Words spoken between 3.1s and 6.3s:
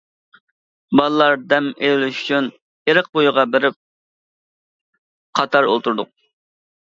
بويىغا بېرىپ قاتار ئولتۇردۇق.